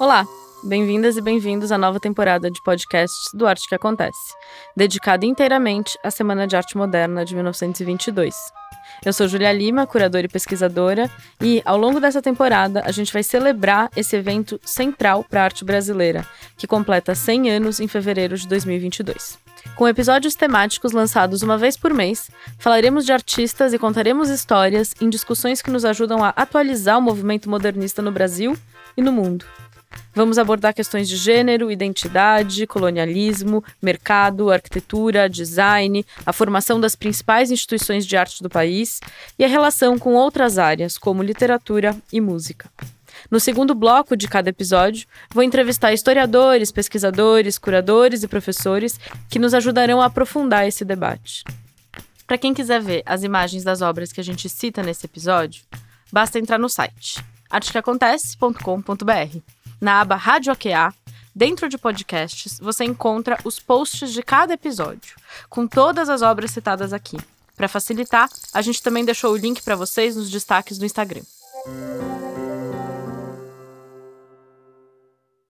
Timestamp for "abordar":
30.38-30.74